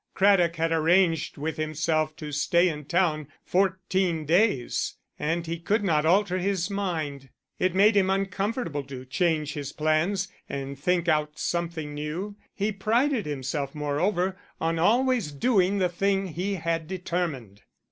Craddock 0.15 0.55
had 0.55 0.71
arranged 0.71 1.37
with 1.37 1.57
himself 1.57 2.15
to 2.15 2.31
stay 2.31 2.69
in 2.69 2.85
town 2.85 3.27
fourteen 3.43 4.25
days, 4.25 4.95
and 5.19 5.45
he 5.45 5.59
could 5.59 5.83
not 5.83 6.07
alter 6.07 6.39
his 6.39 6.71
mind. 6.71 7.29
It 7.59 7.75
made 7.75 7.95
him 7.95 8.09
uncomfortable 8.09 8.83
to 8.85 9.05
change 9.05 9.53
his 9.53 9.71
plans 9.71 10.27
and 10.49 10.79
think 10.79 11.07
out 11.07 11.37
something 11.37 11.93
new; 11.93 12.35
he 12.55 12.71
prided 12.71 13.27
himself, 13.27 13.75
moreover, 13.75 14.35
on 14.59 14.79
always 14.79 15.31
doing 15.31 15.77
the 15.77 15.87
thing 15.87 16.29
he 16.29 16.55
had 16.55 16.87
determined. 16.87 17.61